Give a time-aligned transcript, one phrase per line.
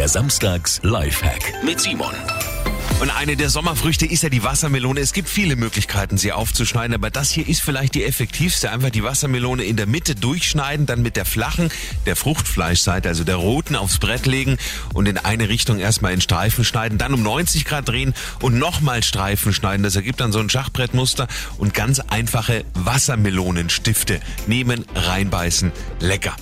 [0.00, 2.14] Der Samstags Lifehack mit Simon.
[3.02, 4.98] Und eine der Sommerfrüchte ist ja die Wassermelone.
[4.98, 8.70] Es gibt viele Möglichkeiten, sie aufzuschneiden, aber das hier ist vielleicht die effektivste.
[8.70, 11.70] Einfach die Wassermelone in der Mitte durchschneiden, dann mit der flachen,
[12.06, 14.56] der Fruchtfleischseite, also der roten, aufs Brett legen
[14.94, 19.02] und in eine Richtung erstmal in Streifen schneiden, dann um 90 Grad drehen und nochmal
[19.02, 19.82] Streifen schneiden.
[19.82, 21.28] Das ergibt dann so ein Schachbrettmuster
[21.58, 25.72] und ganz einfache Wassermelonenstifte nehmen, reinbeißen.
[26.00, 26.34] Lecker.